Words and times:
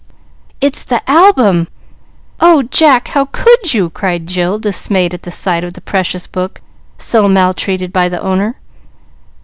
"It's 0.61 0.83
the 0.83 1.07
album! 1.07 1.67
O 2.39 2.63
Jack, 2.63 3.09
how 3.09 3.25
could 3.25 3.75
you?" 3.75 3.91
cried 3.91 4.25
Jill, 4.27 4.57
dismayed 4.57 5.13
at 5.13 5.31
sight 5.31 5.63
of 5.63 5.73
the 5.73 5.81
precious 5.81 6.25
book 6.25 6.59
so 6.97 7.29
maltreated 7.29 7.93
by 7.93 8.09
the 8.09 8.19
owner. 8.19 8.55